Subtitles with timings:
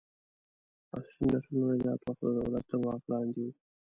[0.93, 3.51] عصري نسلونه زیات وخت د دولت تر واک لاندې وو.